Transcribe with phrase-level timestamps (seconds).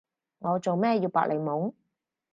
[0.39, 1.73] 我做咩要搏你懵？